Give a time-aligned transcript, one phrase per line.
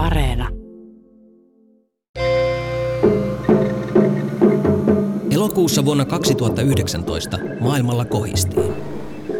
[0.00, 0.48] Areena.
[5.30, 8.72] Elokuussa vuonna 2019 maailmalla kohistiin.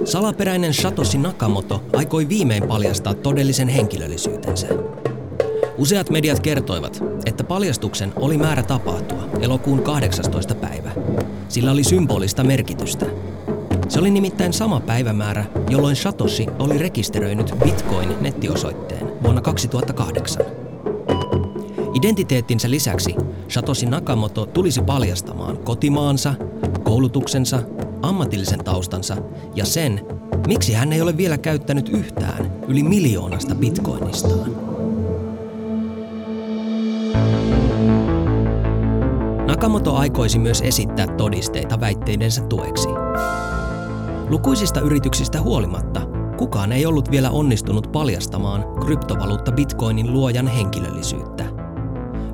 [0.04, 4.66] Salaperäinen Satoshi Nakamoto aikoi viimein paljastaa todellisen henkilöllisyytensä.
[5.78, 10.54] Useat mediat kertoivat, että paljastuksen oli määrä tapahtua elokuun 18.
[10.54, 10.90] päivä.
[11.48, 13.06] Sillä oli symbolista merkitystä.
[13.88, 20.46] Se oli nimittäin sama päivämäärä, jolloin Satoshi oli rekisteröinyt Bitcoin-nettiosoitteen vuonna 2008.
[21.94, 23.14] Identiteettinsä lisäksi
[23.48, 26.34] Satoshi Nakamoto tulisi paljastamaan kotimaansa,
[26.84, 27.62] koulutuksensa,
[28.02, 29.16] ammatillisen taustansa
[29.54, 30.00] ja sen,
[30.46, 34.50] miksi hän ei ole vielä käyttänyt yhtään yli miljoonasta bitcoinistaan.
[39.46, 42.88] Nakamoto aikoisi myös esittää todisteita väitteidensä tueksi.
[44.28, 46.09] Lukuisista yrityksistä huolimatta
[46.40, 51.44] kukaan ei ollut vielä onnistunut paljastamaan kryptovaluutta bitcoinin luojan henkilöllisyyttä.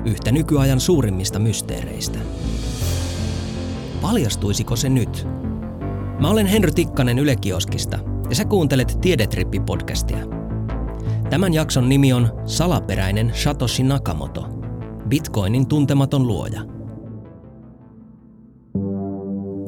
[0.05, 2.19] Yhtä nykyajan suurimmista mysteereistä.
[4.01, 5.27] Paljastuisiko se nyt?
[6.19, 7.99] Mä olen Henry Tikkanen Yle Kioskista
[8.29, 10.27] ja sä kuuntelet Tiedetrippi-podcastia.
[11.29, 14.49] Tämän jakson nimi on Salaperäinen Satoshi Nakamoto,
[15.07, 16.61] Bitcoinin tuntematon luoja.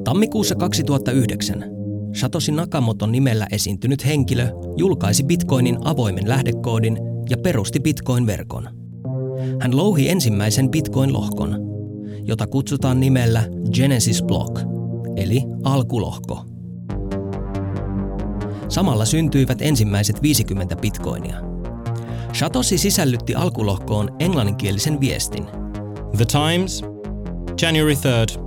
[0.03, 1.78] Tammikuussa 2009
[2.13, 6.97] Satoshi Nakamoton nimellä esiintynyt henkilö julkaisi Bitcoinin avoimen lähdekoodin
[7.29, 8.69] ja perusti Bitcoin-verkon.
[9.61, 11.55] Hän louhi ensimmäisen Bitcoin-lohkon,
[12.23, 13.43] jota kutsutaan nimellä
[13.73, 14.59] Genesis Block,
[15.15, 16.45] eli alkulohko.
[18.69, 21.35] Samalla syntyivät ensimmäiset 50 bitcoinia.
[22.33, 25.45] Satoshi sisällytti alkulohkoon englanninkielisen viestin.
[26.17, 26.81] The Times,
[27.61, 28.39] January 3rd,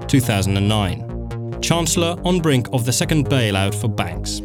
[0.00, 1.11] 2009.
[1.62, 4.42] Chancellor on brink of the second bailout for banks.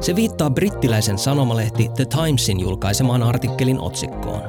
[0.00, 4.42] Se viittaa brittiläisen sanomalehti The Timesin julkaisemaan artikkelin otsikkoon.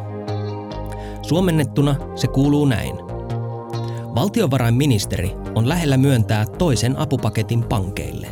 [1.22, 2.96] Suomennettuna se kuuluu näin.
[4.16, 8.28] Valtiovarainministeri on lähellä myöntää toisen apupaketin pankeille.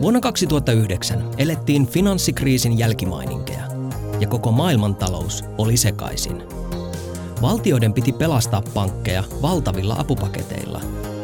[0.00, 3.64] Vuonna 2009 elettiin finanssikriisin jälkimaininkeja
[4.20, 6.42] ja koko maailmantalous oli sekaisin.
[7.42, 10.80] Valtioiden piti pelastaa pankkeja valtavilla apupaketeilla,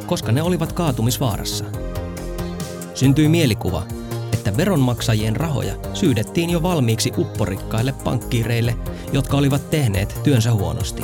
[0.07, 1.65] koska ne olivat kaatumisvaarassa.
[2.95, 3.83] Syntyi mielikuva,
[4.33, 8.77] että veronmaksajien rahoja syydettiin jo valmiiksi upporikkaille pankkiireille,
[9.13, 11.03] jotka olivat tehneet työnsä huonosti.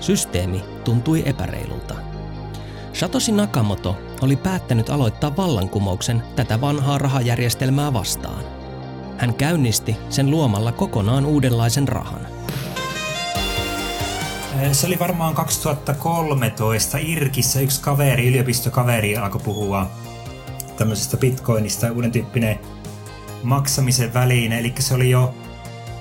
[0.00, 1.94] Systeemi tuntui epäreilulta.
[2.92, 8.44] Satoshi Nakamoto oli päättänyt aloittaa vallankumouksen tätä vanhaa rahajärjestelmää vastaan.
[9.18, 12.37] Hän käynnisti sen luomalla kokonaan uudenlaisen rahan.
[14.72, 19.90] Se oli varmaan 2013 Irkissä yksi kaveri, yliopistokaveri alkoi puhua
[20.76, 22.58] tämmöisestä bitcoinista, uuden tyyppinen
[23.42, 25.34] maksamisen väline, eli se oli jo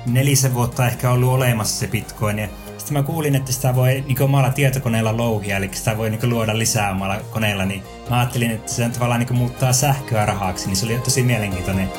[0.05, 2.39] nelisen vuotta ehkä ollut olemassa se bitcoin.
[2.39, 2.47] Ja
[2.77, 6.57] sitten mä kuulin, että sitä voi niin omalla tietokoneella louhia, eli sitä voi niin luoda
[6.57, 10.85] lisää omalla koneella, niin mä ajattelin, että se tavallaan niin muuttaa sähköä rahaksi, niin se
[10.85, 11.89] oli tosi mielenkiintoinen.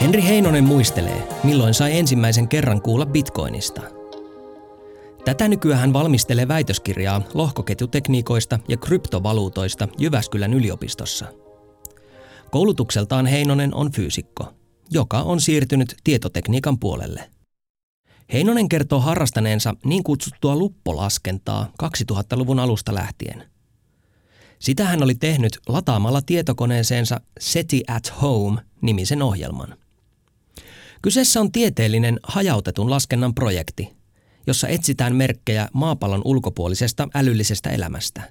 [0.00, 4.03] Henri Heinonen muistelee, milloin sai ensimmäisen kerran kuulla bitcoinista.
[5.24, 11.26] Tätä nykyään hän valmistelee väitöskirjaa lohkoketjutekniikoista ja kryptovaluutoista Jyväskylän yliopistossa.
[12.50, 14.54] Koulutukseltaan Heinonen on fyysikko,
[14.90, 17.30] joka on siirtynyt tietotekniikan puolelle.
[18.32, 23.44] Heinonen kertoo harrastaneensa niin kutsuttua luppolaskentaa 2000-luvun alusta lähtien.
[24.58, 29.76] Sitä hän oli tehnyt lataamalla tietokoneeseensa SETI at Home-nimisen ohjelman.
[31.02, 34.03] Kyseessä on tieteellinen hajautetun laskennan projekti,
[34.46, 38.22] jossa etsitään merkkejä maapallon ulkopuolisesta älyllisestä elämästä.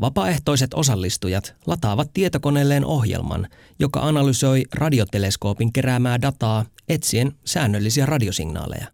[0.00, 3.48] Vapaaehtoiset osallistujat lataavat tietokoneelleen ohjelman,
[3.78, 8.86] joka analysoi radioteleskoopin keräämää dataa etsien säännöllisiä radiosignaaleja.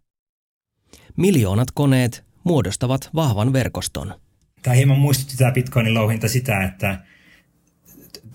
[1.17, 4.15] Miljoonat koneet muodostavat vahvan verkoston.
[4.61, 7.03] Tämä hieman muistutti tämä Bitcoinin louhinta sitä, että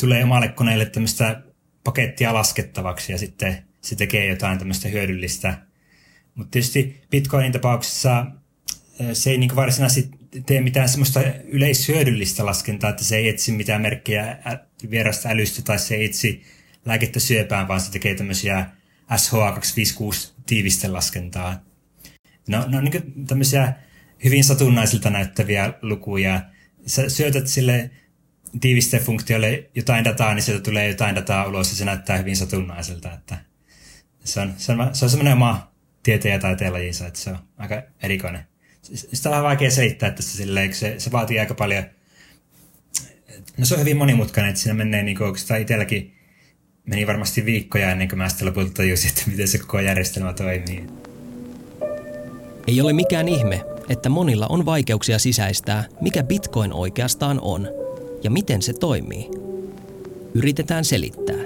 [0.01, 1.43] tulee omalle koneelle tämmöistä
[1.85, 5.68] pakettia laskettavaksi ja sitten se tekee jotain tämmöistä hyödyllistä.
[6.39, 8.27] Mutta tietysti Bitcoinin tapauksessa
[9.13, 10.11] se ei niin varsinaisesti
[10.47, 14.39] tee mitään semmoista yleishyödyllistä laskentaa, että se ei etsi mitään merkkejä
[14.91, 16.43] vierasta älystä tai se ei etsi
[16.85, 18.67] lääkettä syöpään, vaan se tekee tämmöisiä
[19.13, 21.63] SHA-256 tiivisten laskentaa.
[22.49, 23.73] No, no niin tämmöisiä
[24.25, 26.41] hyvin satunnaisilta näyttäviä lukuja.
[26.87, 27.91] Sä syötät sille
[28.61, 33.13] tiivistefunktiolle jotain dataa, niin sieltä tulee jotain dataa ulos ja se näyttää hyvin satunnaiselta.
[33.13, 33.37] Että
[34.25, 35.73] se on, se on, se on semmoinen oma
[36.03, 38.45] tieteen taiteen lajinsa, että se on aika erikoinen.
[38.83, 41.85] Sitä on vähän vaikea selittää tässä silleen, se, se vaatii aika paljon.
[43.57, 46.19] No se on hyvin monimutkainen, että siinä menee niin oikeastaan itselläkin
[46.87, 50.87] meni varmasti viikkoja ennen kuin mä sitten lopulta tajusin, että miten se koko järjestelmä toimii.
[52.67, 57.69] Ei ole mikään ihme, että monilla on vaikeuksia sisäistää, mikä Bitcoin oikeastaan on
[58.23, 59.29] ja miten se toimii.
[60.35, 61.38] Yritetään selittää.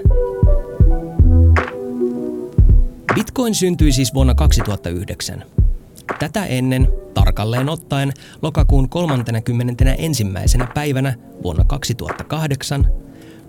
[3.15, 5.45] Bitcoin syntyi siis vuonna 2009.
[6.19, 10.25] Tätä ennen, tarkalleen ottaen lokakuun 31.
[10.73, 12.87] päivänä vuonna 2008,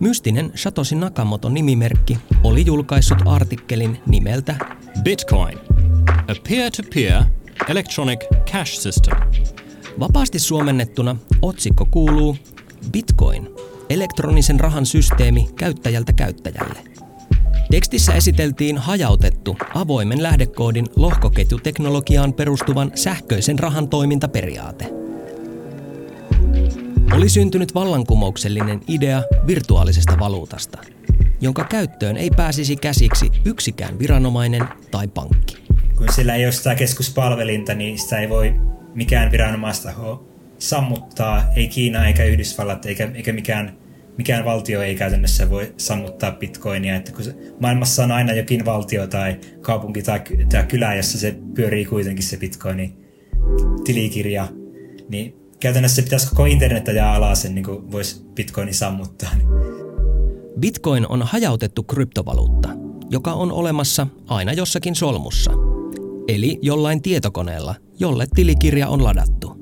[0.00, 4.56] mystinen Satoshi Nakamoto-nimimerkki oli julkaissut artikkelin nimeltä
[5.02, 5.58] Bitcoin,
[6.08, 7.22] a peer-to-peer
[7.68, 8.20] electronic
[8.52, 9.18] cash system.
[10.00, 12.36] Vapaasti suomennettuna otsikko kuuluu
[12.92, 13.50] Bitcoin,
[13.90, 16.93] elektronisen rahan systeemi käyttäjältä käyttäjälle.
[17.74, 24.90] Tekstissä esiteltiin hajautettu, avoimen lähdekoodin lohkoketjuteknologiaan perustuvan sähköisen rahan toimintaperiaate.
[27.12, 30.78] Oli syntynyt vallankumouksellinen idea virtuaalisesta valuutasta,
[31.40, 35.56] jonka käyttöön ei pääsisi käsiksi yksikään viranomainen tai pankki.
[35.96, 38.54] Kun sillä ei ole sitä keskuspalvelinta, niin sitä ei voi
[38.94, 40.28] mikään viranomaistaho
[40.58, 43.76] sammuttaa, ei Kiina eikä Yhdysvallat eikä, eikä mikään,
[44.18, 46.96] mikään valtio ei käytännössä voi sammuttaa bitcoinia.
[46.96, 47.24] Että kun
[47.60, 50.20] maailmassa on aina jokin valtio tai kaupunki tai,
[50.50, 52.96] tai kylä, jossa se pyörii kuitenkin se bitcoini
[53.84, 54.48] tilikirja,
[55.08, 59.30] niin käytännössä pitäisi koko internet ajaa alas niin kuin voisi bitcoini sammuttaa.
[60.60, 62.68] Bitcoin on hajautettu kryptovaluutta,
[63.10, 65.50] joka on olemassa aina jossakin solmussa,
[66.28, 69.53] eli jollain tietokoneella, jolle tilikirja on ladattu.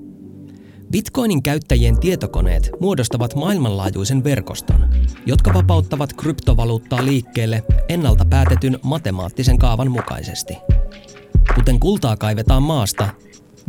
[0.92, 4.88] Bitcoinin käyttäjien tietokoneet muodostavat maailmanlaajuisen verkoston,
[5.26, 10.56] jotka vapauttavat kryptovaluuttaa liikkeelle ennalta päätetyn matemaattisen kaavan mukaisesti.
[11.54, 13.08] Kuten kultaa kaivetaan maasta,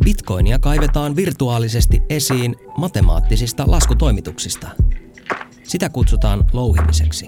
[0.04, 4.68] bitcoinia kaivetaan virtuaalisesti esiin matemaattisista laskutoimituksista.
[5.62, 7.26] Sitä kutsutaan louhimiseksi.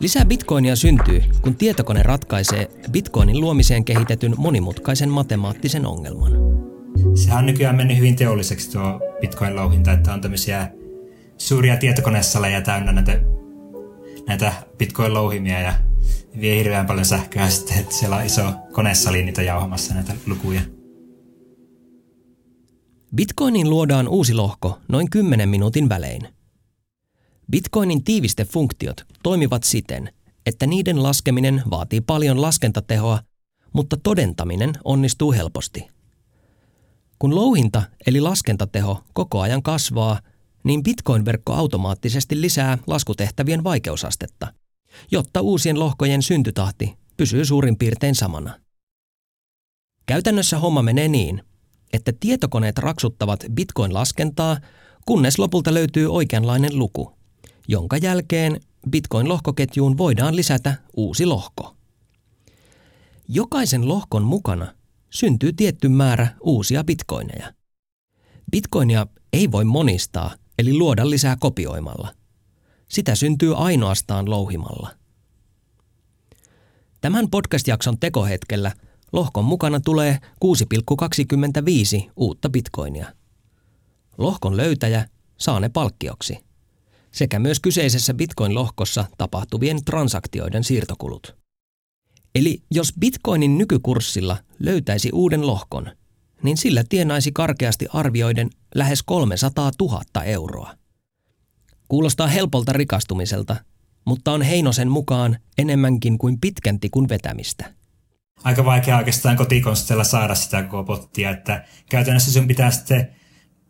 [0.00, 6.32] Lisää bitcoinia syntyy, kun tietokone ratkaisee bitcoinin luomiseen kehitetyn monimutkaisen matemaattisen ongelman.
[7.14, 10.70] Sehän on nykyään mennyt hyvin teolliseksi tuo bitcoin-louhinta, että on tämmöisiä
[11.38, 13.20] suuria tietokonesaleja täynnä näitä,
[14.26, 15.74] näitä bitcoin-louhimia ja
[16.40, 20.60] vie hirveän paljon sähköä sitten, että siellä on iso konesali niitä jauhamassa näitä lukuja.
[23.16, 26.28] Bitcoinin luodaan uusi lohko noin 10 minuutin välein.
[27.50, 30.12] Bitcoinin tiivistefunktiot toimivat siten,
[30.46, 33.18] että niiden laskeminen vaatii paljon laskentatehoa,
[33.72, 35.88] mutta todentaminen onnistuu helposti.
[37.22, 40.20] Kun louhinta eli laskentateho koko ajan kasvaa,
[40.64, 44.52] niin Bitcoin-verkko automaattisesti lisää laskutehtävien vaikeusastetta,
[45.10, 48.60] jotta uusien lohkojen syntytahti pysyy suurin piirtein samana.
[50.06, 51.42] Käytännössä homma menee niin,
[51.92, 54.60] että tietokoneet raksuttavat Bitcoin-laskentaa,
[55.06, 57.12] kunnes lopulta löytyy oikeanlainen luku,
[57.68, 58.60] jonka jälkeen
[58.90, 61.76] Bitcoin-lohkoketjuun voidaan lisätä uusi lohko.
[63.28, 64.81] Jokaisen lohkon mukana
[65.12, 67.52] syntyy tietty määrä uusia bitcoineja.
[68.50, 72.14] Bitcoinia ei voi monistaa, eli luoda lisää kopioimalla.
[72.88, 74.90] Sitä syntyy ainoastaan louhimalla.
[77.00, 78.72] Tämän podcast-jakson tekohetkellä
[79.12, 83.12] lohkon mukana tulee 6,25 uutta bitcoinia.
[84.18, 85.08] Lohkon löytäjä
[85.38, 86.38] saa ne palkkioksi
[87.12, 91.41] sekä myös kyseisessä bitcoin-lohkossa tapahtuvien transaktioiden siirtokulut.
[92.34, 95.90] Eli jos bitcoinin nykykurssilla löytäisi uuden lohkon,
[96.42, 100.74] niin sillä tienaisi karkeasti arvioiden lähes 300 000 euroa.
[101.88, 103.56] Kuulostaa helpolta rikastumiselta,
[104.04, 107.74] mutta on Heinosen mukaan enemmänkin kuin pitkän tikun vetämistä.
[108.44, 113.08] Aika vaikea oikeastaan kotikonsteilla saada sitä koko pottia, että käytännössä sun pitää sitten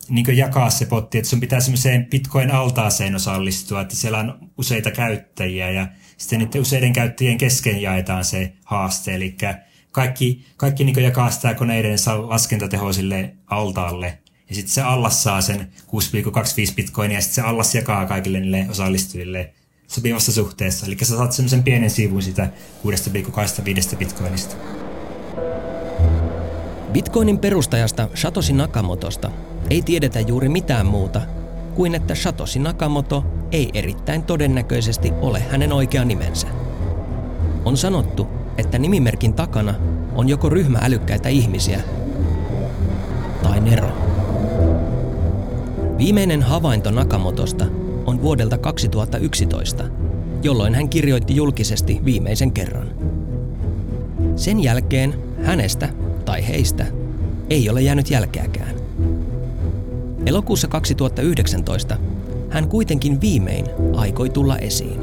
[0.08, 5.70] niin jakaa se potti, että sun pitää semmoiseen Bitcoin-altaaseen osallistua, että siellä on useita käyttäjiä
[5.70, 5.88] ja
[6.22, 9.36] sitten niiden useiden käyttäjien kesken jaetaan se haaste, eli
[9.92, 15.60] kaikki, kaikki niin jakaa sitä koneiden laskentateho sille altaalle, ja sitten se allas saa sen
[15.60, 19.52] 6,25 bitcoinia, ja sitten se allas jakaa kaikille niille osallistujille
[19.86, 20.86] sopivassa suhteessa.
[20.86, 22.48] Eli sä saat semmoisen pienen siivun sitä
[23.92, 24.56] 6,25 bitcoinista.
[26.92, 29.30] Bitcoinin perustajasta Satoshi Nakamotosta
[29.70, 31.20] ei tiedetä juuri mitään muuta
[31.74, 36.46] kuin että Satoshi Nakamoto ei erittäin todennäköisesti ole hänen oikea nimensä.
[37.64, 38.26] On sanottu,
[38.58, 39.74] että nimimerkin takana
[40.14, 41.80] on joko ryhmä älykkäitä ihmisiä
[43.42, 43.88] tai Nero.
[45.98, 47.64] Viimeinen havainto Nakamotosta
[48.06, 49.84] on vuodelta 2011,
[50.42, 52.88] jolloin hän kirjoitti julkisesti viimeisen kerran.
[54.36, 55.88] Sen jälkeen hänestä
[56.24, 56.86] tai heistä
[57.50, 58.81] ei ole jäänyt jälkeäkään.
[60.26, 61.96] Elokuussa 2019
[62.50, 65.00] hän kuitenkin viimein aikoi tulla esiin.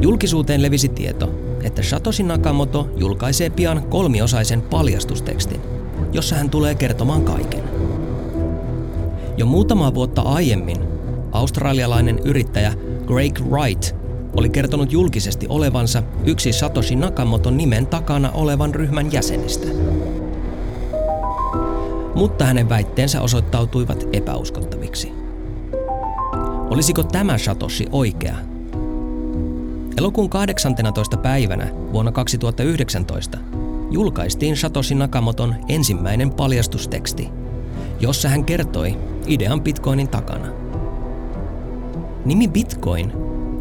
[0.00, 5.60] Julkisuuteen levisi tieto, että Satoshi Nakamoto julkaisee pian kolmiosaisen paljastustekstin,
[6.12, 7.62] jossa hän tulee kertomaan kaiken.
[9.36, 10.78] Jo muutama vuotta aiemmin
[11.32, 12.74] australialainen yrittäjä
[13.06, 13.94] Greg Wright
[14.36, 19.66] oli kertonut julkisesti olevansa yksi Satoshi Nakamoton nimen takana olevan ryhmän jäsenistä.
[22.18, 25.12] Mutta hänen väitteensä osoittautuivat epäuskottaviksi.
[26.70, 28.34] Olisiko tämä Satoshi oikea?
[29.98, 31.16] Elokuun 18.
[31.16, 33.38] päivänä vuonna 2019
[33.90, 37.28] julkaistiin Satoshi Nakamoton ensimmäinen paljastusteksti,
[38.00, 40.46] jossa hän kertoi idean Bitcoinin takana.
[42.24, 43.12] Nimi Bitcoin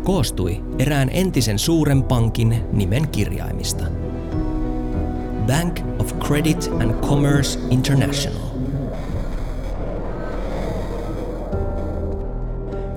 [0.04, 3.84] koostui erään entisen suuren pankin nimen kirjaimista.
[5.48, 8.47] Bank of Credit and Commerce International.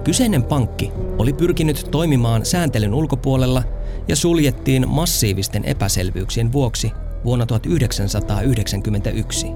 [0.04, 3.62] Kyseinen pankki oli pyrkinyt toimimaan sääntelyn ulkopuolella
[4.08, 6.92] ja suljettiin massiivisten epäselvyyksien vuoksi
[7.24, 9.46] vuonna 1991.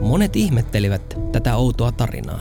[0.00, 2.40] Monet ihmettelivät tätä outoa tarinaa.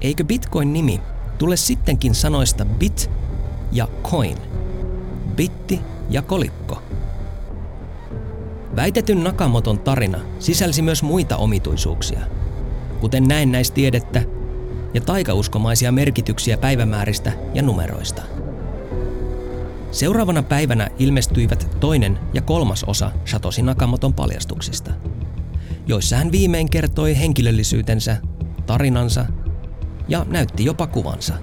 [0.00, 1.00] Eikö Bitcoin-nimi
[1.38, 3.10] tule sittenkin sanoista bit
[3.72, 4.36] ja coin,
[5.36, 6.82] bitti ja kolikko?
[8.76, 12.20] Väitetyn Nakamoton tarina sisälsi myös muita omituisuuksia,
[13.00, 14.22] kuten näennäistiedettä
[14.94, 18.22] ja taikauskomaisia merkityksiä päivämääristä ja numeroista.
[19.90, 24.92] Seuraavana päivänä ilmestyivät toinen ja kolmas osa Satoshi Nakamoton paljastuksista,
[25.86, 28.16] joissa hän viimein kertoi henkilöllisyytensä,
[28.66, 29.26] tarinansa
[30.08, 31.34] ja näytti jopa kuvansa.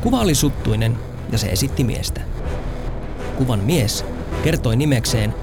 [0.00, 0.98] Kuva oli suttuinen
[1.32, 2.20] ja se esitti miestä.
[3.36, 4.04] Kuvan mies
[4.44, 5.34] kertoi nimekseen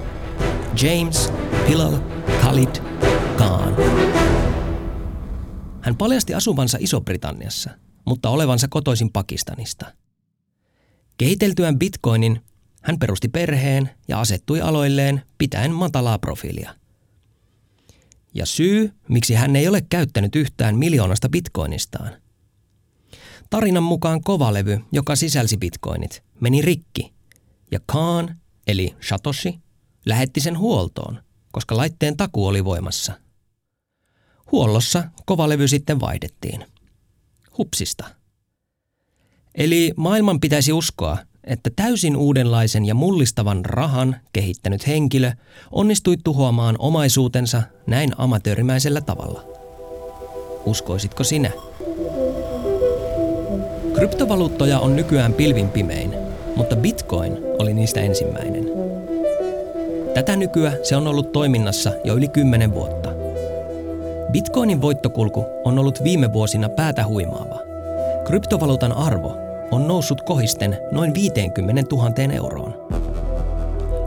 [0.82, 1.32] James
[1.66, 1.94] Pilal
[2.40, 2.76] Khalid
[3.36, 3.76] Khan.
[5.80, 7.70] Hän paljasti asuvansa Iso-Britanniassa,
[8.04, 9.86] mutta olevansa kotoisin Pakistanista.
[11.18, 12.40] Kehiteltyään bitcoinin
[12.82, 16.74] hän perusti perheen ja asettui aloilleen pitäen matalaa profiilia.
[18.34, 22.12] Ja syy, miksi hän ei ole käyttänyt yhtään miljoonasta bitcoinistaan.
[23.50, 27.12] Tarinan mukaan kovalevy, joka sisälsi bitcoinit, meni rikki,
[27.70, 29.60] ja Khan, eli Satoshi,
[30.06, 31.22] lähetti sen huoltoon,
[31.52, 33.12] koska laitteen taku oli voimassa–
[34.52, 36.66] Huollossa kovalevy sitten vaihdettiin.
[37.58, 38.04] Hupsista.
[39.54, 45.32] Eli maailman pitäisi uskoa, että täysin uudenlaisen ja mullistavan rahan kehittänyt henkilö
[45.70, 49.44] onnistui tuhoamaan omaisuutensa näin amatöörimäisellä tavalla.
[50.66, 51.50] Uskoisitko sinä?
[53.94, 56.14] Kryptovaluuttoja on nykyään pilvin pimein,
[56.56, 58.64] mutta Bitcoin oli niistä ensimmäinen.
[60.14, 63.19] Tätä nykyä se on ollut toiminnassa jo yli 10 vuotta.
[64.32, 67.58] Bitcoinin voittokulku on ollut viime vuosina päätä huimaava.
[68.26, 69.36] Kryptovaluutan arvo
[69.70, 72.74] on noussut kohisten noin 50 000 euroon.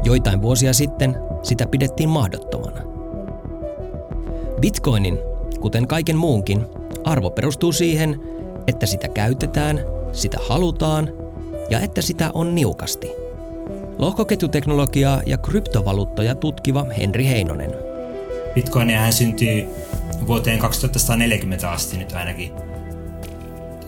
[0.04, 2.82] Joitain vuosia sitten sitä pidettiin mahdottomana.
[4.62, 5.20] Bitcoinin,
[5.60, 6.66] kuten kaiken muunkin,
[7.04, 8.20] arvo perustuu siihen,
[8.68, 9.80] että sitä käytetään,
[10.12, 11.10] sitä halutaan
[11.70, 13.12] ja että sitä on niukasti.
[13.98, 17.76] Lohkoketjuteknologiaa ja kryptovaluuttoja tutkiva Henri Heinonen.
[18.56, 19.68] Bitcoinia hän syntyy
[20.28, 22.52] vuoteen 2140 asti nyt ainakin.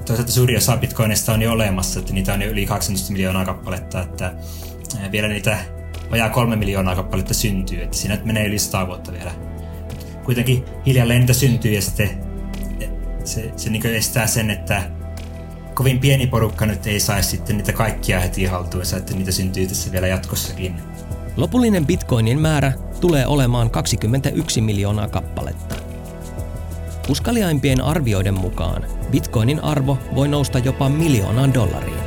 [0.06, 4.02] Toisaalta suuri osa bitcoinista on jo olemassa, että niitä on jo yli 12 miljoonaa kappaletta,
[4.02, 4.34] että
[5.12, 5.58] vielä niitä
[6.12, 9.32] vajaa kolme miljoonaa kappaletta syntyy, että siinä menee yli 100 vuotta vielä.
[10.24, 12.10] Kuitenkin hiljalleen niitä syntyy ja sitten
[13.24, 14.84] se, se niin estää sen, että
[15.74, 19.92] kovin pieni porukka nyt ei saisi sitten niitä kaikkia heti haltuunsa, että niitä syntyy tässä
[19.92, 20.76] vielä jatkossakin.
[21.38, 25.85] Lopullinen bitcoinin määrä tulee olemaan 21 miljoonaa kappaletta.
[27.10, 32.00] Uskaliaimpien arvioiden mukaan bitcoinin arvo voi nousta jopa miljoonaan dollariin.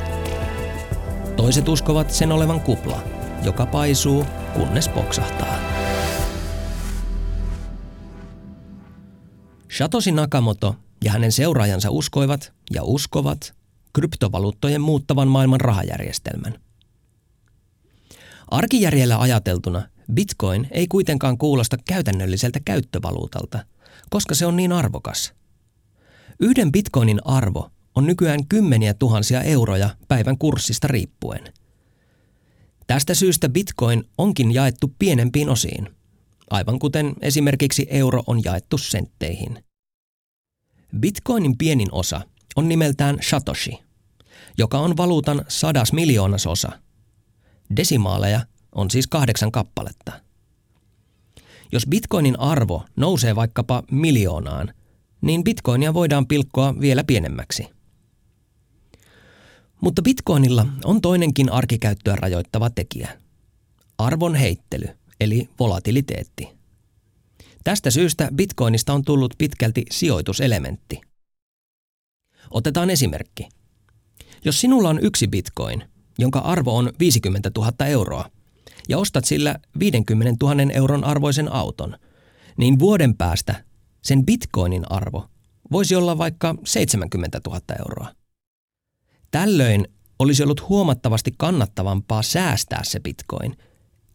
[1.35, 3.03] Toiset uskovat sen olevan kupla,
[3.43, 5.59] joka paisuu, kunnes poksahtaa.
[9.77, 13.53] Satoshi Nakamoto ja hänen seuraajansa uskoivat ja uskovat
[13.93, 16.53] kryptovaluuttojen muuttavan maailman rahajärjestelmän.
[18.51, 23.59] Arkijärjellä ajateltuna Bitcoin ei kuitenkaan kuulosta käytännölliseltä käyttövaluutalta–
[24.09, 25.33] koska se on niin arvokas.
[26.39, 31.53] Yhden bitcoinin arvo on nykyään kymmeniä tuhansia euroja päivän kurssista riippuen.
[32.87, 35.89] Tästä syystä bitcoin onkin jaettu pienempiin osiin,
[36.49, 39.63] aivan kuten esimerkiksi euro on jaettu sentteihin.
[40.99, 42.21] Bitcoinin pienin osa
[42.55, 43.79] on nimeltään Satoshi,
[44.57, 46.71] joka on valuutan sadas miljoonasosa.
[47.75, 48.41] Desimaaleja
[48.75, 50.11] on siis kahdeksan kappaletta–
[51.71, 54.73] jos bitcoinin arvo nousee vaikkapa miljoonaan,
[55.21, 57.67] niin bitcoinia voidaan pilkkoa vielä pienemmäksi.
[59.81, 63.17] Mutta bitcoinilla on toinenkin arkikäyttöä rajoittava tekijä.
[63.97, 64.87] Arvon heittely,
[65.19, 66.47] eli volatiliteetti.
[67.63, 71.01] Tästä syystä bitcoinista on tullut pitkälti sijoituselementti.
[72.51, 73.49] Otetaan esimerkki.
[74.45, 75.83] Jos sinulla on yksi bitcoin,
[76.17, 78.29] jonka arvo on 50 000 euroa,
[78.89, 81.97] ja ostat sillä 50 000 euron arvoisen auton,
[82.57, 83.63] niin vuoden päästä
[84.01, 85.29] sen bitcoinin arvo
[85.71, 88.07] voisi olla vaikka 70 000 euroa.
[89.31, 89.87] Tällöin
[90.19, 93.57] olisi ollut huomattavasti kannattavampaa säästää se bitcoin,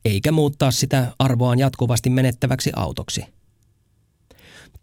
[0.04, 3.24] eikä muuttaa sitä arvoaan jatkuvasti menettäväksi autoksi.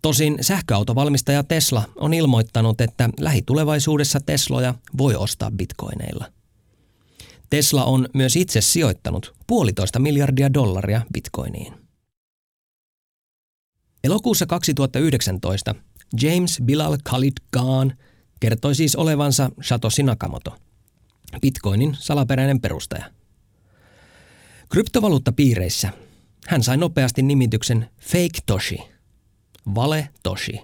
[0.02, 6.26] Tosin sähköautovalmistaja Tesla on ilmoittanut, että lähitulevaisuudessa Tesloja voi ostaa bitcoineilla.
[7.52, 11.74] Tesla on myös itse sijoittanut puolitoista miljardia dollaria bitcoiniin.
[14.04, 15.76] Elokuussa 2019
[16.22, 17.94] James Bilal Khalid Khan
[18.40, 20.58] kertoi siis olevansa Satoshi Nakamoto,
[21.42, 23.12] Bitcoinin salaperäinen perustaja.
[24.70, 25.90] Kryptovaluuttapiireissä
[26.48, 28.80] hän sai nopeasti nimityksen Fake Toshi,
[29.76, 30.62] Vale Toshi.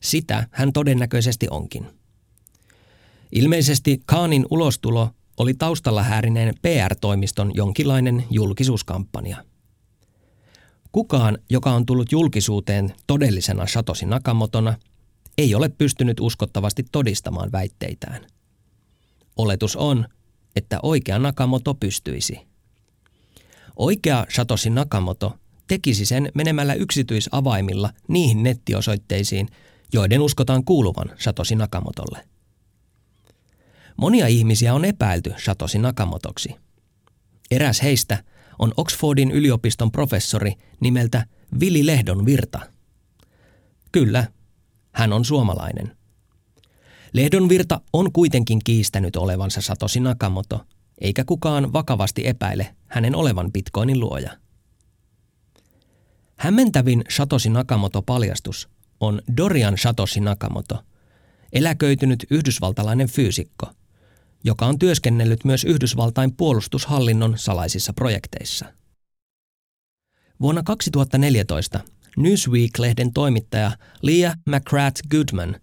[0.00, 1.86] Sitä hän todennäköisesti onkin.
[3.32, 9.36] Ilmeisesti Kaanin ulostulo oli taustalla häärineen PR-toimiston jonkinlainen julkisuuskampanja–
[10.96, 14.74] Kukaan, joka on tullut julkisuuteen todellisena Satoshi Nakamotona,
[15.38, 18.26] ei ole pystynyt uskottavasti todistamaan väitteitään.
[19.36, 20.06] Oletus on,
[20.56, 22.40] että oikea Nakamoto pystyisi.
[23.76, 25.38] Oikea Satoshi Nakamoto
[25.68, 29.48] tekisi sen menemällä yksityisavaimilla niihin nettiosoitteisiin,
[29.92, 32.35] joiden uskotaan kuuluvan Satoshi Nakamotolle.
[33.96, 36.56] Monia ihmisiä on epäilty Satoshi Nakamotoksi.
[37.50, 38.22] Eräs heistä–
[38.58, 41.26] on Oxfordin yliopiston professori nimeltä
[41.60, 42.60] Vili Lehdon Virta.
[43.92, 44.26] Kyllä,
[44.92, 45.96] hän on suomalainen.
[47.12, 50.66] Lehdon Virta on kuitenkin kiistänyt olevansa Satoshi Nakamoto,
[51.00, 54.32] eikä kukaan vakavasti epäile hänen olevan bitcoinin luoja.
[56.36, 58.68] Hämmentävin Satoshi Nakamoto-paljastus
[59.00, 60.82] on Dorian Satoshi Nakamoto,
[61.52, 63.66] eläköitynyt yhdysvaltalainen fyysikko–
[64.46, 68.64] joka on työskennellyt myös Yhdysvaltain puolustushallinnon salaisissa projekteissa.
[70.40, 71.80] Vuonna 2014
[72.16, 75.56] Newsweek-lehden toimittaja Leah McCrath Goodman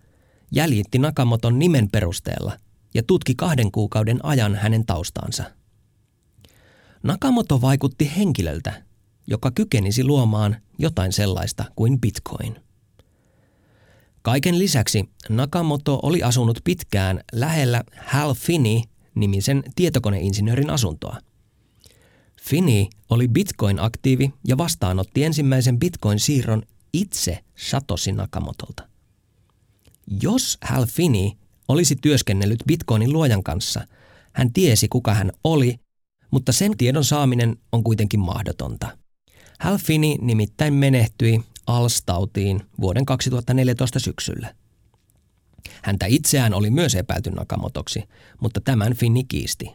[0.52, 2.58] jäljitti Nakamoton nimen perusteella
[2.93, 5.43] ja tutki kahden kuukauden ajan hänen taustaansa.
[7.04, 8.84] Nakamoto vaikutti henkilöltä,
[9.28, 12.62] joka kykenisi luomaan jotain sellaista kuin Bitcoin.
[14.24, 21.18] Kaiken lisäksi Nakamoto oli asunut pitkään lähellä Hal Finney-nimisen tietokoneinsinöörin asuntoa.
[22.42, 28.88] Finney oli Bitcoin-aktiivi ja vastaanotti ensimmäisen Bitcoin-siirron itse Satoshi Nakamotolta.
[30.22, 31.30] Jos Hal Finney
[31.68, 33.88] olisi työskennellyt Bitcoinin luojan kanssa,
[34.34, 35.80] hän tiesi kuka hän oli,
[36.32, 38.98] mutta sen tiedon saaminen on kuitenkin mahdotonta.
[39.60, 44.56] Hal Finney nimittäin menehtyi Alstautiin vuoden 2014 syksyllä.
[45.84, 48.04] Häntä itseään oli myös epäilty Nakamotoksi,
[48.41, 49.73] mutta tämän Finni kiisti.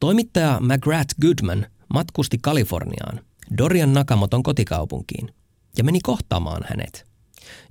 [0.00, 3.24] Toimittaja McGrath Goodman matkusti Kaliforniaan,
[3.58, 5.34] Dorian Nakamoton kotikaupunkiin,
[5.78, 7.06] ja meni kohtaamaan hänet.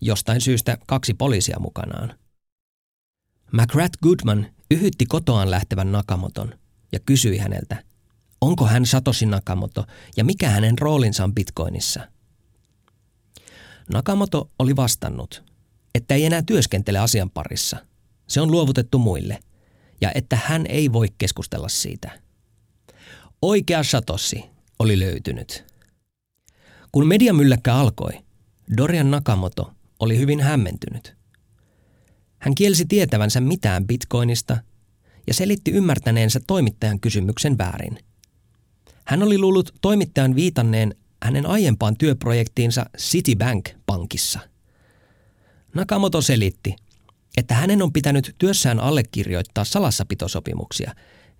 [0.02, 2.14] Jostain syystä kaksi poliisia mukanaan.
[3.52, 6.54] McGrath Goodman yhytti kotoaan lähtevän Nakamoton
[6.92, 7.84] ja kysyi häneltä,
[8.42, 9.86] Onko hän Satoshi Nakamoto
[10.18, 12.08] ja mikä hänen roolinsa on Bitcoinissa?
[13.94, 15.44] Nakamoto oli vastannut,
[15.96, 17.78] että ei enää työskentele asian parissa.
[18.28, 19.40] Se on luovutettu muille
[20.02, 22.12] ja että hän ei voi keskustella siitä.
[23.42, 24.46] Oikea Satoshi
[24.80, 25.66] oli löytynyt.
[26.92, 28.12] Kun mediamylläkkä alkoi,
[28.78, 31.16] Dorian Nakamoto oli hyvin hämmentynyt.
[32.40, 34.58] Hän kielsi tietävänsä mitään bitcoinista
[35.28, 38.00] ja selitti ymmärtäneensä toimittajan kysymyksen väärin–
[39.10, 44.40] hän oli luullut toimittajan viitanneen hänen aiempaan työprojektiinsa Citibank-pankissa.
[45.74, 46.76] Nakamoto selitti,
[47.38, 50.96] että hänen on pitänyt työssään allekirjoittaa salassapitosopimuksia,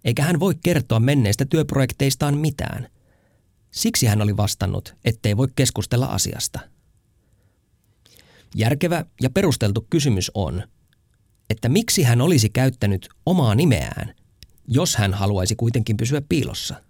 [0.06, 2.88] eikä hän voi kertoa menneistä työprojekteistaan mitään.
[3.72, 6.60] Siksi hän oli vastannut, ettei voi keskustella asiasta.
[8.56, 10.64] Järkevä ja perusteltu kysymys on,
[11.50, 14.16] että miksi hän olisi käyttänyt omaa nimeään,
[14.68, 16.76] jos hän haluaisi kuitenkin pysyä piilossa–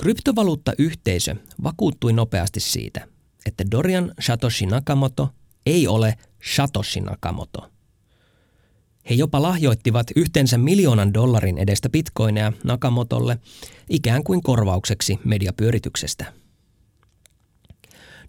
[0.00, 3.08] Kryptovaluuttayhteisö vakuuttui nopeasti siitä,
[3.46, 5.28] että Dorian Satoshi Nakamoto
[5.66, 6.14] ei ole
[6.54, 7.70] Satoshi Nakamoto.
[9.10, 13.38] He jopa lahjoittivat yhteensä miljoonan dollarin edestä bitcoineja Nakamotolle
[13.90, 16.32] ikään kuin korvaukseksi mediapyörityksestä.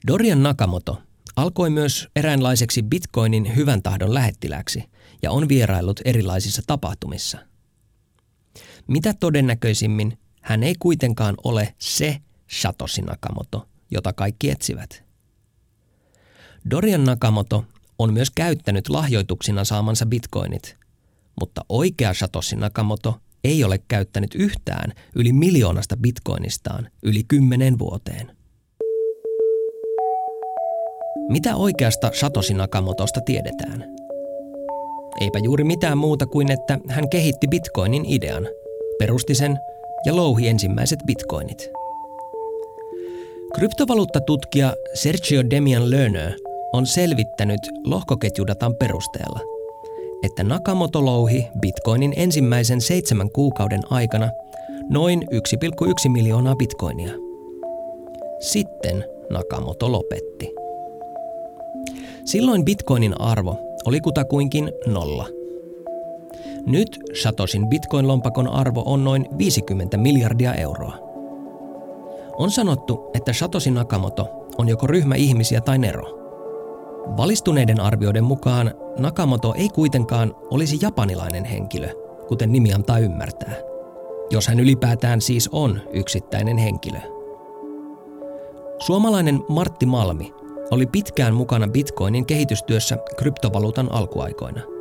[0.08, 1.02] Dorian Nakamoto
[1.36, 4.84] alkoi myös eräänlaiseksi bitcoinin hyvän tahdon lähettiläksi
[5.22, 7.38] ja on vierailut erilaisissa tapahtumissa.
[8.88, 15.04] Mitä todennäköisimmin hän ei kuitenkaan ole se Satoshi Nakamoto, jota kaikki etsivät.
[16.70, 17.66] Dorian Nakamoto
[18.00, 20.76] on myös käyttänyt lahjoituksina saamansa bitcoinit,
[21.40, 28.38] mutta oikea Satoshi Nakamoto ei ole käyttänyt yhtään yli miljoonasta bitcoinistaan yli kymmenen vuoteen.
[31.30, 33.86] Mitä oikeasta Satoshi Nakamotosta tiedetään?
[35.22, 38.48] Eipä juuri mitään muuta kuin, että hän kehitti bitcoinin idean,
[39.00, 39.60] perusti sen
[40.06, 41.70] ja louhi ensimmäiset bitcoinit.
[43.56, 46.34] Kryptovaluuttatutkija Sergio Demian Lerner
[46.74, 49.40] on selvittänyt lohkoketjudatan perusteella,
[50.24, 54.30] että Nakamoto louhi bitcoinin ensimmäisen seitsemän kuukauden aikana
[54.90, 57.12] noin 1,1 miljoonaa bitcoinia.
[58.40, 60.52] Sitten Nakamoto lopetti.
[62.26, 65.35] Silloin bitcoinin arvo oli kutakuinkin nolla.
[66.66, 70.98] Nyt Satoshin bitcoin-lompakon arvo on noin 50 miljardia euroa.
[72.38, 76.20] On sanottu, että Satoshi Nakamoto on joko ryhmä ihmisiä tai nero.
[77.18, 81.90] Valistuneiden arvioiden mukaan Nakamoto ei kuitenkaan olisi japanilainen henkilö,
[82.28, 83.56] kuten nimi antaa ymmärtää.
[84.30, 87.00] Jos hän ylipäätään siis on yksittäinen henkilö.
[88.80, 90.34] Suomalainen Martti Malmi
[90.72, 94.75] oli pitkään mukana Bitcoinin kehitystyössä kryptovaluutan alkuaikoina.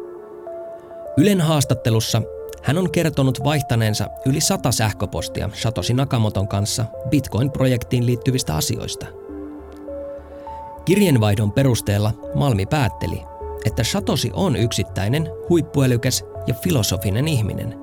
[1.17, 2.23] Ylen haastattelussa
[2.63, 9.07] hän on kertonut vaihtaneensa yli sata sähköpostia Satoshi Nakamoton kanssa Bitcoin-projektiin liittyvistä asioista.
[10.85, 13.23] Kirjenvaihdon perusteella Malmi päätteli,
[13.65, 17.79] että Satoshi on yksittäinen, huippuälykäs ja filosofinen ihminen,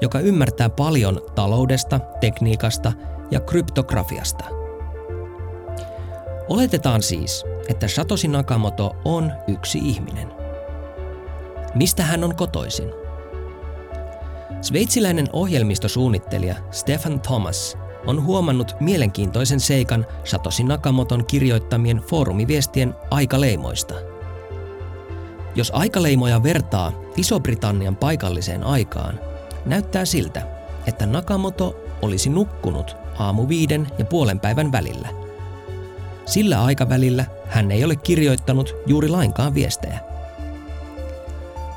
[0.00, 2.92] joka ymmärtää paljon taloudesta, tekniikasta
[3.30, 4.44] ja kryptografiasta–
[6.48, 10.41] Oletetaan siis, että Satoshi Nakamoto on yksi ihminen.
[11.74, 12.90] Mistä hän on kotoisin?
[14.60, 23.94] Sveitsiläinen ohjelmistosuunnittelija Stefan Thomas on huomannut mielenkiintoisen seikan Satoshi Nakamoton kirjoittamien foorumiviestien aikaleimoista.
[25.54, 29.20] Jos aikaleimoja vertaa Iso-Britannian paikalliseen aikaan,
[29.66, 30.42] näyttää siltä,
[30.86, 35.08] että Nakamoto olisi nukkunut aamu viiden ja puolen päivän välillä–
[36.26, 40.00] sillä aikavälillä hän ei ole kirjoittanut juuri lainkaan viestejä.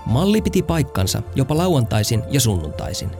[0.05, 3.11] Malli piti paikkansa jopa lauantaisin ja sunnuntaisin,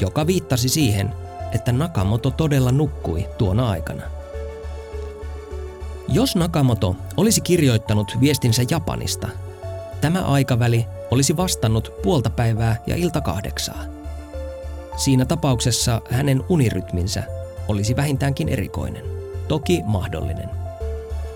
[0.00, 1.12] joka viittasi siihen,
[1.52, 4.02] että Nakamoto todella nukkui tuona aikana.
[6.08, 9.28] Jos Nakamoto olisi kirjoittanut viestinsä Japanista,
[10.00, 13.84] tämä aikaväli olisi vastannut puolta päivää ja ilta kahdeksaa.
[14.96, 17.22] Siinä tapauksessa hänen unirytminsä
[17.68, 19.04] olisi vähintäänkin erikoinen,
[19.48, 20.50] toki mahdollinen.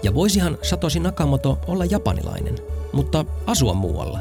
[0.03, 2.55] Ja voisihan Satoshi Nakamoto olla japanilainen,
[2.93, 4.19] mutta asua muualla.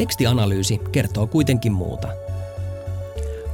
[0.00, 2.08] Tekstianalyysi kertoo kuitenkin muuta.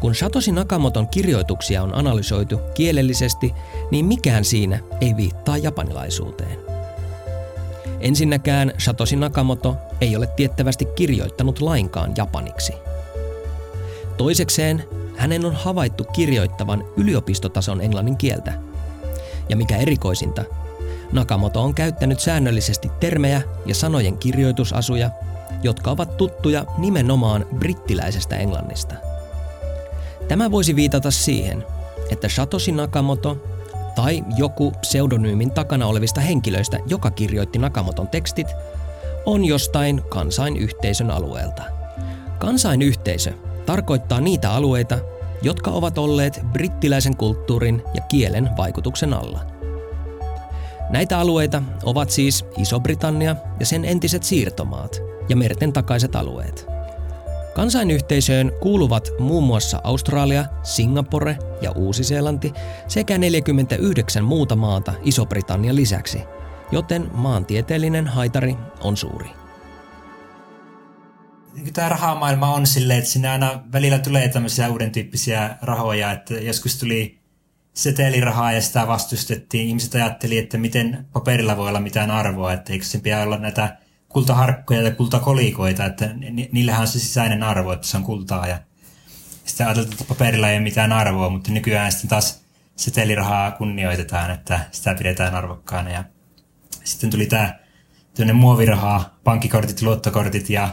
[0.00, 3.54] Kun Satoshi Nakamoton kirjoituksia on analysoitu kielellisesti,
[3.90, 6.58] niin mikään siinä ei viittaa japanilaisuuteen.
[8.00, 12.72] Ensinnäkään Satoshi Nakamoto ei ole tiettävästi kirjoittanut lainkaan japaniksi.
[14.16, 14.84] Toisekseen
[15.16, 18.52] hänen on havaittu kirjoittavan yliopistotason englannin kieltä.
[19.48, 20.44] Ja mikä erikoisinta,
[21.12, 25.10] Nakamoto on käyttänyt säännöllisesti termejä ja sanojen kirjoitusasuja,
[25.66, 28.94] jotka ovat tuttuja nimenomaan brittiläisestä englannista.
[30.28, 31.64] Tämä voisi viitata siihen,
[32.10, 33.36] että Satoshi Nakamoto
[33.94, 38.46] tai joku pseudonyymin takana olevista henkilöistä, joka kirjoitti Nakamoton tekstit,
[39.26, 41.62] on jostain kansainyhteisön alueelta.
[42.38, 43.32] Kansainyhteisö
[43.66, 44.98] tarkoittaa niitä alueita,
[45.42, 49.40] jotka ovat olleet brittiläisen kulttuurin ja kielen vaikutuksen alla–
[50.90, 56.66] Näitä alueita ovat siis Iso-Britannia ja sen entiset siirtomaat ja merten takaiset alueet.
[57.54, 62.52] Kansainyhteisöön kuuluvat muun muassa Australia, Singapore ja Uusi-Seelanti
[62.88, 66.18] sekä 49 muuta maata Iso-Britannian lisäksi,
[66.72, 69.28] joten maantieteellinen haitari on suuri.
[71.72, 76.78] Tämä rahamaailma on silleen, että sinne aina välillä tulee tämmöisiä uuden tyyppisiä rahoja, että joskus
[76.78, 77.18] tuli
[77.74, 79.68] setelirahaa ja sitä vastustettiin.
[79.68, 83.76] Ihmiset ajatteli, että miten paperilla voi olla mitään arvoa, että eikö sen pidä olla näitä
[84.16, 86.10] kultaharkkoja ja kultakolikoita, että
[86.52, 88.46] niillähän on se sisäinen arvo, että se on kultaa.
[88.46, 88.58] Ja
[89.44, 92.44] sitten ajateltiin, että paperilla ei ole mitään arvoa, mutta nykyään sitten taas
[92.76, 95.90] setelirahaa kunnioitetaan, että sitä pidetään arvokkaana.
[95.90, 96.04] Ja
[96.84, 100.68] sitten tuli tämä muovirahaa, pankkikortit, luottokortit ja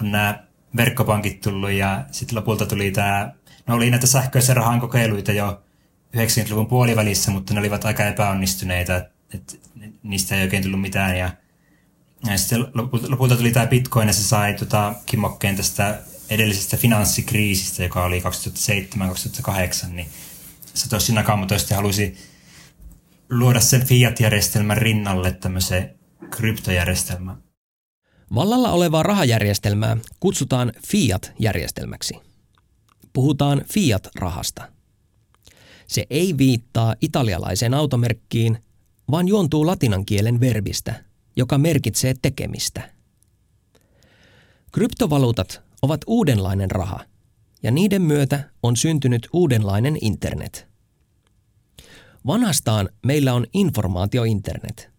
[0.00, 0.44] on nämä
[0.76, 3.32] verkkopankit tullut ja sitten lopulta tuli tämä,
[3.66, 5.62] no oli näitä sähköisen rahan kokeiluita jo
[6.16, 8.96] 90-luvun puolivälissä, mutta ne olivat aika epäonnistuneita.
[8.96, 9.54] että
[10.02, 11.18] niistä ei oikein tullut mitään.
[11.18, 11.30] Ja,
[12.30, 12.60] ja sitten
[13.08, 15.98] lopulta tuli tämä Bitcoin ja se sai tota, kimmokkeen tästä
[16.30, 18.22] edellisestä finanssikriisistä, joka oli
[19.86, 20.06] 2007-2008, niin
[20.74, 22.16] Satoshi Nakamoto sitten halusi
[23.30, 25.94] luoda sen fiat-järjestelmän rinnalle tämmöisen
[26.30, 27.36] kryptojärjestelmän.
[28.34, 32.14] Vallalla olevaa rahajärjestelmää kutsutaan fiat-järjestelmäksi.
[33.12, 34.68] Puhutaan fiat-rahasta.
[35.86, 38.58] Se ei viittaa italialaiseen automerkkiin,
[39.10, 41.04] vaan juontuu latinan kielen verbistä,
[41.36, 42.90] joka merkitsee tekemistä.
[44.72, 47.00] Kryptovaluutat ovat uudenlainen raha,
[47.62, 50.66] ja niiden myötä on syntynyt uudenlainen internet.
[52.26, 54.90] Vanhastaan meillä on informaatiointernet.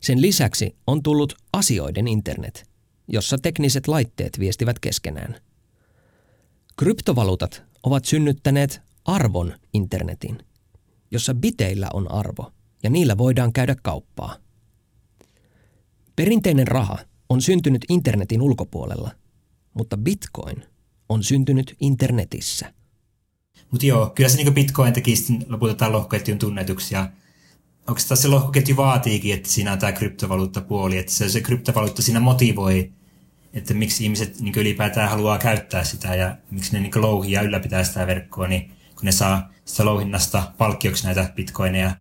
[0.00, 2.70] Sen lisäksi on tullut asioiden internet,
[3.08, 5.40] jossa tekniset laitteet viestivät keskenään.
[6.76, 10.38] Kryptovaluutat ovat synnyttäneet arvon internetin,
[11.10, 14.36] jossa biteillä on arvo ja niillä voidaan käydä kauppaa.
[16.18, 19.10] Perinteinen raha on syntynyt internetin ulkopuolella,
[19.74, 20.64] mutta bitcoin
[21.08, 22.72] on syntynyt internetissä.
[23.70, 25.14] Mutta joo, kyllä se niin bitcoin teki
[25.48, 27.08] lopulta tämän lohkoketjun tunnetuksia.
[27.88, 32.92] Oikeastaan se lohkoketju vaatiikin, että siinä on tämä kryptovaluuttapuoli, että se, se kryptovaluutta siinä motivoi,
[33.52, 37.84] että miksi ihmiset niin ylipäätään haluaa käyttää sitä ja miksi ne niin louhii ja ylläpitää
[37.84, 41.94] sitä verkkoa, niin kun ne saa sitä louhinnasta palkkioksi näitä bitcoineja.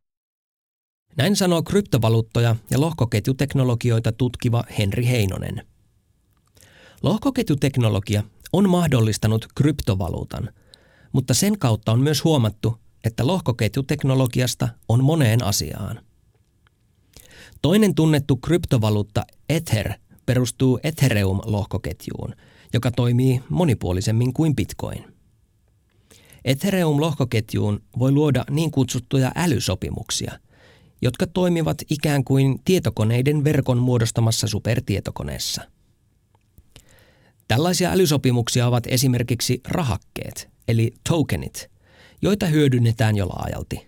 [1.17, 5.67] Näin sanoo kryptovaluuttoja ja lohkoketjuteknologioita tutkiva Henri Heinonen.
[7.03, 10.49] Lohkoketjuteknologia on mahdollistanut kryptovaluutan,
[11.12, 15.99] mutta sen kautta on myös huomattu, että lohkoketjuteknologiasta on moneen asiaan.
[17.62, 19.93] Toinen tunnettu kryptovaluutta Ether
[20.25, 22.36] perustuu Ethereum-lohkoketjuun,
[22.73, 25.06] joka toimii monipuolisemmin kuin Bitcoin.
[26.45, 30.39] Ethereum-lohkoketjuun voi luoda niin kutsuttuja älysopimuksia,
[31.01, 35.62] jotka toimivat ikään kuin tietokoneiden verkon muodostamassa supertietokoneessa–
[37.47, 41.69] Tällaisia älysopimuksia ovat esimerkiksi rahakkeet, eli tokenit,
[42.21, 43.88] joita hyödynnetään jo laajalti.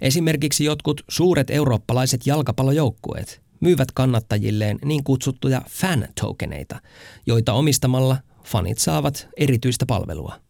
[0.00, 6.80] Esimerkiksi jotkut suuret eurooppalaiset jalkapallojoukkueet myyvät kannattajilleen niin kutsuttuja fan-tokeneita,
[7.26, 10.40] joita omistamalla fanit saavat erityistä palvelua.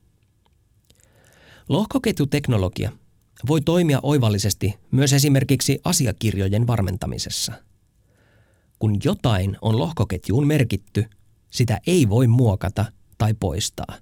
[1.69, 2.93] Lohkoketjuteknologia
[3.49, 7.53] voi toimia oivallisesti myös esimerkiksi asiakirjojen varmentamisessa.
[8.79, 11.05] Kun jotain on lohkoketjuun merkitty–
[11.57, 12.85] sitä ei voi muokata
[13.19, 13.97] tai poistaa.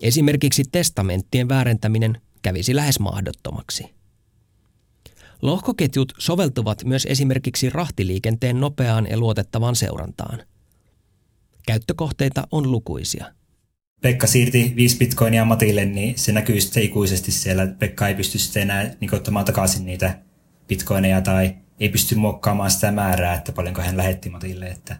[0.00, 3.94] Esimerkiksi testamenttien väärentäminen kävisi lähes mahdottomaksi.
[5.42, 10.42] Lohkoketjut soveltuvat myös esimerkiksi rahtiliikenteen nopeaan ja luotettavaan seurantaan.
[11.66, 13.34] Käyttökohteita on lukuisia.
[14.02, 17.66] Pekka siirti 5 bitcoinia Matille, niin se näkyy sitten ikuisesti siellä.
[17.66, 20.18] Pekka ei pysty sitten enää niin ottamaan takaisin niitä
[20.68, 24.66] bitcoineja tai ei pysty muokkaamaan sitä määrää, että paljonko hän lähetti Matille.
[24.66, 24.96] Että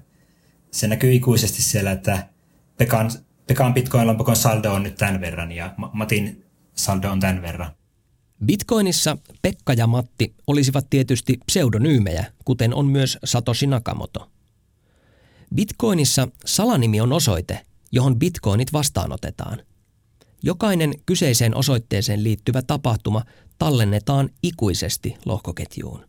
[0.71, 2.29] se näkyy ikuisesti siellä, että
[2.77, 3.11] Pekan,
[3.47, 7.71] Pekan Bitcoin-lompakon saldo on nyt tämän verran ja Matin saldo on tämän verran.
[8.45, 14.31] Bitcoinissa Pekka ja Matti olisivat tietysti pseudonyymejä, kuten on myös Satoshi Nakamoto.
[15.55, 17.61] Bitcoinissa salanimi on osoite,
[17.92, 19.59] johon bitcoinit vastaanotetaan.
[20.42, 23.24] Jokainen kyseiseen osoitteeseen liittyvä tapahtuma
[23.59, 26.05] tallennetaan ikuisesti lohkoketjuun.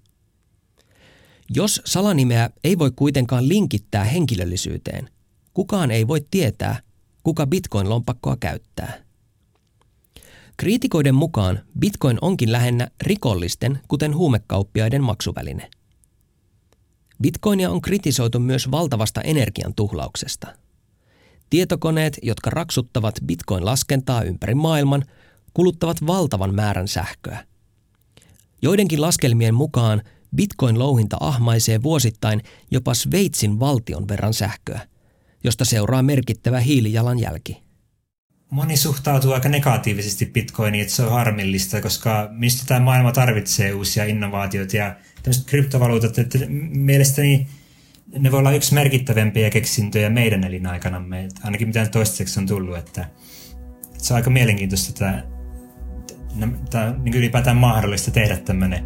[1.49, 5.09] Jos salanimeä ei voi kuitenkaan linkittää henkilöllisyyteen,
[5.53, 6.79] kukaan ei voi tietää,
[7.23, 9.03] kuka bitcoin-lompakkoa käyttää.
[10.57, 15.71] Kriitikoiden mukaan bitcoin onkin lähinnä rikollisten, kuten huumekauppiaiden maksuväline.
[17.21, 20.62] Bitcoinia on kritisoitu myös valtavasta energian tuhlauksesta.
[21.53, 25.03] Tietokoneet, jotka raksuttavat bitcoin-laskentaa ympäri maailman,
[25.53, 27.45] kuluttavat valtavan määrän sähköä.
[28.61, 30.01] Joidenkin laskelmien mukaan
[30.35, 34.79] Bitcoin-louhinta ahmaisee vuosittain jopa Sveitsin valtion verran sähköä,
[35.43, 37.63] josta seuraa merkittävä hiilijalanjälki.
[38.49, 44.05] Moni suhtautuu aika negatiivisesti Bitcoiniin, että se on harmillista, koska mistä tämä maailma tarvitsee uusia
[44.05, 46.39] innovaatioita ja tämmöiset kryptovaluutat, että
[46.69, 47.47] mielestäni
[48.19, 53.05] ne voi olla yksi merkittävämpiä keksintöjä meidän elinaikanamme, ainakin mitä toistaiseksi on tullut, että
[53.97, 55.23] se on aika mielenkiintoista, että
[56.69, 58.85] tämä on niin ylipäätään mahdollista tehdä tämmöinen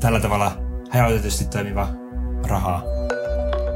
[0.00, 0.58] tällä tavalla
[0.90, 1.88] hajautetusti toimiva
[2.46, 2.82] rahaa.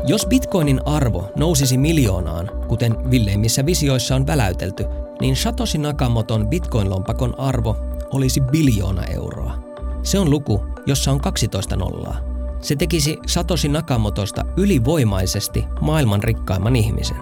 [0.06, 4.84] Jos bitcoinin arvo nousisi miljoonaan, kuten villeimmissä visioissa on väläytelty,
[5.20, 7.76] niin Satoshi Nakamoton bitcoin-lompakon arvo
[8.12, 9.62] olisi biljoona euroa.
[10.02, 12.27] Se on luku, jossa on 12 nollaa.
[12.60, 17.16] Se tekisi Satoshi Nakamotosta ylivoimaisesti maailman rikkaimman ihmisen.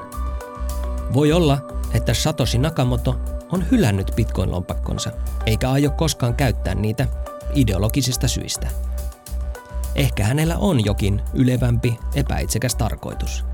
[1.15, 1.59] Voi olla,
[1.95, 3.21] että Satoshi Nakamoto
[3.53, 5.11] on hylännyt bitcoin-lompakkonsa,
[5.47, 7.09] eikä aio koskaan käyttää niitä
[7.55, 8.69] ideologisista syistä.
[9.95, 13.45] Ehkä hänellä on jokin ylevämpi, epäitsekäs tarkoitus.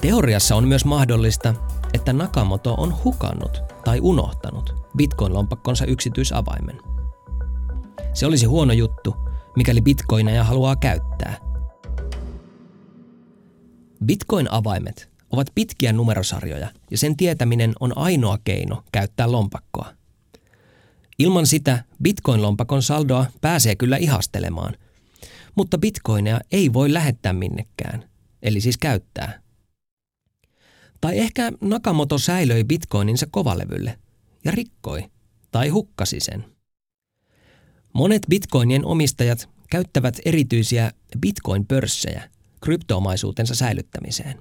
[0.00, 1.54] Teoriassa on myös mahdollista,
[1.94, 6.80] että Nakamoto on hukannut tai unohtanut Bitcoin-lompakkonsa yksityisavaimen.
[8.14, 9.16] Se olisi huono juttu,
[9.56, 11.36] mikäli bitcoineja haluaa käyttää.
[14.04, 19.94] Bitcoin-avaimet ovat pitkiä numerosarjoja ja sen tietäminen on ainoa keino käyttää lompakkoa.
[21.18, 24.74] Ilman sitä bitcoin-lompakon saldoa pääsee kyllä ihastelemaan,
[25.54, 28.08] mutta bitcoineja ei voi lähettää minnekään,
[28.42, 29.40] eli siis käyttää.
[31.00, 33.98] Tai ehkä Nakamoto säilöi bitcoininsa kovalevylle
[34.44, 35.04] ja rikkoi
[35.50, 36.55] tai hukkasi sen.
[37.96, 42.22] Monet bitcoinien omistajat käyttävät erityisiä bitcoin-pörssejä
[42.60, 44.40] kryptoomaisuutensa säilyttämiseen.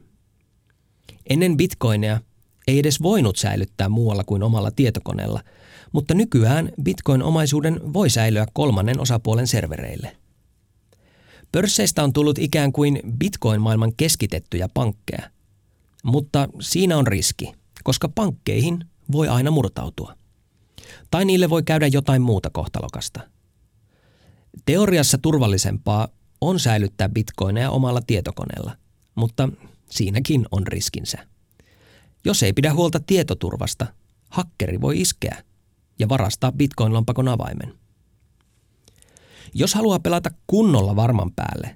[1.29, 2.21] Ennen bitcoineja
[2.67, 5.43] ei edes voinut säilyttää muualla kuin omalla tietokoneella,
[5.91, 10.17] mutta nykyään bitcoin-omaisuuden voi säilyä kolmannen osapuolen servereille.
[11.51, 15.29] Pörsseistä on tullut ikään kuin bitcoin-maailman keskitettyjä pankkeja,
[16.03, 20.15] mutta siinä on riski, koska pankkeihin voi aina murtautua.
[21.11, 23.34] Tai niille voi käydä jotain muuta kohtalokasta.
[24.65, 26.07] Teoriassa turvallisempaa
[26.41, 28.75] on säilyttää bitcoineja omalla tietokoneella,
[29.15, 29.49] mutta
[29.89, 31.27] siinäkin on riskinsä.
[32.25, 33.87] Jos ei pidä huolta tietoturvasta,
[34.29, 35.43] hakkeri voi iskeä
[35.99, 37.73] ja varastaa bitcoin-lompakon avaimen.
[39.53, 41.75] Jos haluaa pelata kunnolla varman päälle,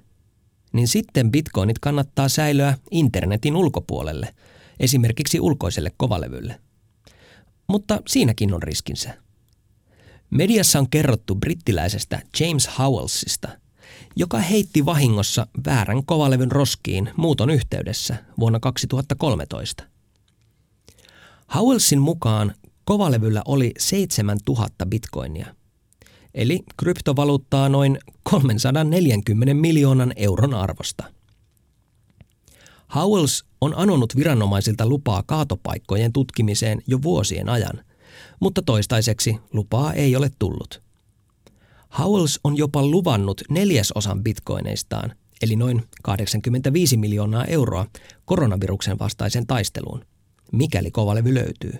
[0.72, 4.34] niin sitten bitcoinit kannattaa säilöä internetin ulkopuolelle,
[4.80, 6.60] esimerkiksi ulkoiselle kovalevylle.
[7.68, 9.22] Mutta siinäkin on riskinsä.
[10.30, 13.48] Mediassa on kerrottu brittiläisestä James Howellsista,
[14.16, 19.84] joka heitti vahingossa väärän kovalevyn roskiin muuton yhteydessä vuonna 2013.
[21.54, 25.54] Howellsin mukaan kovalevyllä oli 7000 bitcoinia,
[26.34, 31.04] eli kryptovaluuttaa noin 340 miljoonan euron arvosta.
[32.94, 37.84] Howells on anonut viranomaisilta lupaa kaatopaikkojen tutkimiseen jo vuosien ajan,
[38.40, 40.82] mutta toistaiseksi lupaa ei ole tullut.
[41.98, 47.86] Howells on jopa luvannut neljäsosan bitcoineistaan, eli noin 85 miljoonaa euroa
[48.24, 50.04] koronaviruksen vastaisen taisteluun,
[50.52, 51.72] mikäli kovalevy löytyy.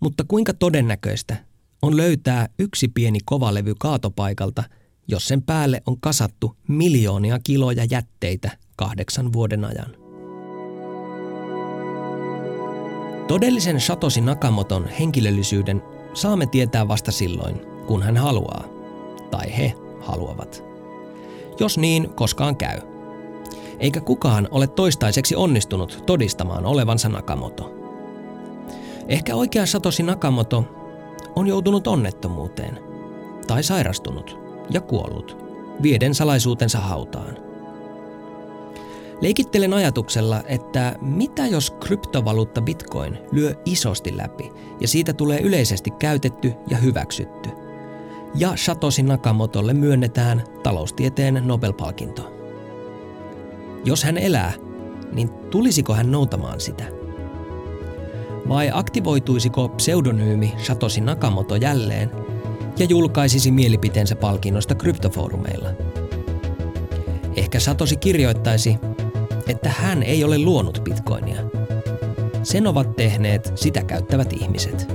[0.00, 1.44] Mutta kuinka todennäköistä
[1.82, 4.64] on löytää yksi pieni kovalevy kaatopaikalta,
[5.08, 9.99] jos sen päälle on kasattu miljoonia kiloja jätteitä kahdeksan vuoden ajan?
[13.30, 15.82] Todellisen Satoshi Nakamoton henkilöllisyyden
[16.14, 18.64] saamme tietää vasta silloin, kun hän haluaa.
[19.30, 20.64] Tai he haluavat.
[21.60, 22.80] Jos niin, koskaan käy.
[23.78, 27.74] Eikä kukaan ole toistaiseksi onnistunut todistamaan olevansa Nakamoto.
[29.08, 30.64] Ehkä oikea Satoshi Nakamoto
[31.36, 32.78] on joutunut onnettomuuteen
[33.46, 34.38] tai sairastunut
[34.70, 35.36] ja kuollut,
[35.82, 37.36] vieden salaisuutensa hautaan.
[39.20, 46.52] Leikittelen ajatuksella, että mitä jos kryptovaluutta Bitcoin lyö isosti läpi ja siitä tulee yleisesti käytetty
[46.70, 47.50] ja hyväksytty–
[48.34, 52.32] ja Satoshi Nakamotolle myönnetään taloustieteen Nobel-palkinto.
[53.84, 54.52] Jos hän elää,
[55.12, 56.84] niin tulisiko hän noutamaan sitä?
[58.48, 62.10] Vai aktivoituisiko pseudonyymi Satoshi Nakamoto jälleen
[62.78, 65.68] ja julkaisisi mielipiteensä palkinnosta kryptofoorumeilla?
[67.36, 68.76] Ehkä Satoshi kirjoittaisi,
[69.50, 71.36] että hän ei ole luonut bitcoinia.
[72.42, 74.94] Sen ovat tehneet sitä käyttävät ihmiset.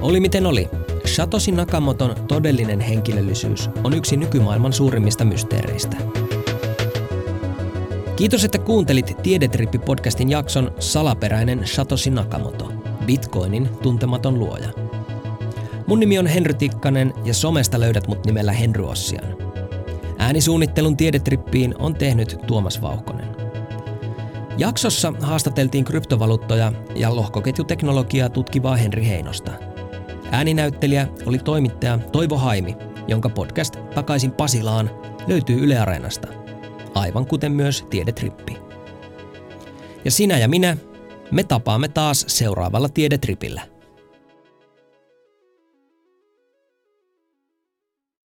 [0.00, 0.68] Oli miten oli,
[1.04, 5.96] Satoshi Nakamoton todellinen henkilöllisyys on yksi nykymaailman suurimmista mysteereistä.
[8.16, 12.72] Kiitos, että kuuntelit Tiedetrippi-podcastin jakson Salaperäinen Satoshi Nakamoto,
[13.06, 14.68] Bitcoinin tuntematon luoja.
[15.86, 19.43] Mun nimi on Henry Tikkanen ja somesta löydät mut nimellä Henry Ossian.
[20.24, 23.28] Äänisuunnittelun Tiedetrippiin on tehnyt Tuomas Vauhkonen.
[24.58, 29.52] Jaksossa haastateltiin kryptovaluuttoja ja lohkoketjuteknologiaa tutkivaa Henri Heinosta–
[30.34, 32.76] Ääninäyttelijä oli toimittaja Toivo Haimi,
[33.08, 34.90] jonka podcast Takaisin Pasilaan
[35.26, 36.28] löytyy Yle Areenasta,
[36.94, 38.56] aivan kuten myös Tiedetrippi.
[40.04, 40.76] Ja sinä ja minä,
[41.30, 43.73] me tapaamme taas seuraavalla Tiedetripillä.